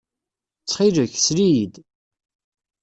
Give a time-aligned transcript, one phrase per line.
[0.59, 1.73] Ttxil-k, sel-iyi-d.